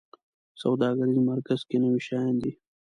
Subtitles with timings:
[0.61, 2.51] سوداګریز مرکز کې نوي شیان دي